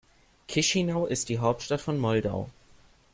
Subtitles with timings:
[0.47, 2.49] Chișinău ist die Hauptstadt von Moldau.